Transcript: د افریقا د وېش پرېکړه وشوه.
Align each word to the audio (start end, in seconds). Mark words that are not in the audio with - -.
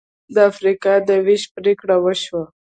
د 0.33 0.35
افریقا 0.49 0.93
د 1.07 1.09
وېش 1.25 1.43
پرېکړه 1.55 1.95
وشوه. 1.99 2.43